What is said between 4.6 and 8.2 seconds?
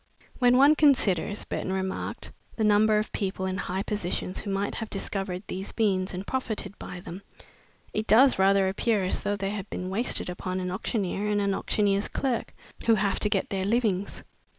have discovered these beans and profited by them, it